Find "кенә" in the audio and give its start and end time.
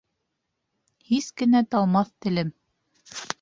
1.41-1.61